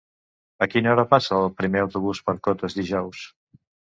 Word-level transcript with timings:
A 0.65 0.67
quina 0.69 0.89
hora 0.93 1.03
passa 1.11 1.35
el 1.39 1.51
primer 1.59 1.83
autobús 1.87 2.21
per 2.31 2.35
Cotes 2.49 2.77
dijous? 2.79 3.21